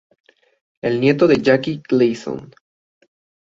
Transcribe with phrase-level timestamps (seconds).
[0.81, 2.51] Es nieto de Jackie Gleason.